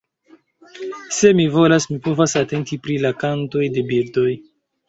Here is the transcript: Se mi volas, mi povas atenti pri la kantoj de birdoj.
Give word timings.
Se 1.17 1.31
mi 1.39 1.45
volas, 1.57 1.87
mi 1.91 1.99
povas 2.09 2.35
atenti 2.43 2.81
pri 2.87 2.99
la 3.05 3.15
kantoj 3.25 3.69
de 3.77 3.89
birdoj. 3.93 4.29